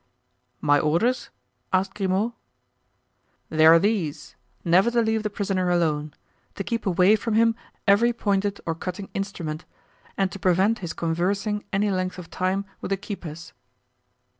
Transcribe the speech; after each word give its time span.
"My 0.61 0.79
orders?" 0.79 1.29
asked 1.71 1.93
Grimaud. 1.93 2.33
"They 3.49 3.67
are 3.67 3.77
these; 3.77 4.35
never 4.65 4.89
to 4.89 4.99
leave 4.99 5.21
the 5.21 5.29
prisoner 5.29 5.69
alone; 5.69 6.15
to 6.55 6.63
keep 6.63 6.87
away 6.87 7.15
from 7.15 7.35
him 7.35 7.53
every 7.87 8.11
pointed 8.11 8.59
or 8.65 8.73
cutting 8.73 9.09
instrument, 9.13 9.65
and 10.17 10.31
to 10.31 10.39
prevent 10.39 10.79
his 10.79 10.93
conversing 10.93 11.65
any 11.71 11.91
length 11.91 12.17
of 12.17 12.31
time 12.31 12.65
with 12.81 12.89
the 12.89 12.97
keepers." 12.97 13.53